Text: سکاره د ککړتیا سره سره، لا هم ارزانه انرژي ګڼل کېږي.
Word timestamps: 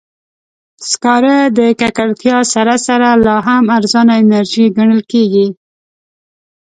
سکاره 0.89 1.37
د 1.57 1.59
ککړتیا 1.79 2.37
سره 2.53 2.75
سره، 2.87 3.09
لا 3.25 3.35
هم 3.47 3.63
ارزانه 3.77 4.13
انرژي 4.23 4.65
ګڼل 4.77 5.01
کېږي. 5.11 5.47